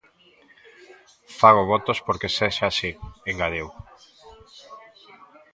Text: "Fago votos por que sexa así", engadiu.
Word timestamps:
"Fago 1.39 1.63
votos 1.73 1.97
por 2.05 2.15
que 2.21 2.29
sexa 2.37 2.65
así", 2.69 2.91
engadiu. 3.31 3.67